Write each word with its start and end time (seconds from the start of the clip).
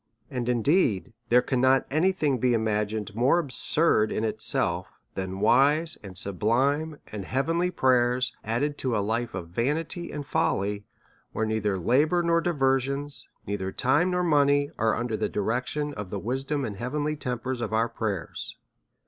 And, 0.31 0.49
indeed, 0.49 1.13
there 1.29 1.43
cannot 1.43 1.87
be 1.87 1.95
any 1.95 2.11
thing 2.11 2.41
imagined 2.43 3.13
more 3.13 3.37
absurd 3.37 4.11
in 4.11 4.23
itself 4.23 4.87
than 5.13 5.41
wise, 5.41 5.95
and 6.01 6.17
sublime, 6.17 6.97
and 7.11 7.25
hea 7.25 7.43
venly 7.43 7.69
prayers, 7.69 8.35
added 8.43 8.79
to 8.79 8.97
a 8.97 9.05
life 9.05 9.35
of 9.35 9.49
vanity 9.49 10.11
and 10.11 10.25
folly, 10.25 10.85
where 11.33 11.45
neither 11.45 11.77
labour 11.77 12.23
nor 12.23 12.41
diversions, 12.41 13.27
neither 13.45 13.71
time 13.71 14.09
nor 14.09 14.23
money, 14.23 14.71
are 14.75 14.95
under 14.95 15.15
the 15.15 15.29
direction 15.29 15.93
of 15.93 16.09
the 16.09 16.17
wisdom 16.17 16.65
and 16.65 16.77
heavenly 16.77 17.15
tempers 17.15 17.61
of 17.61 17.71
our 17.71 17.87
prayers. 17.87 18.57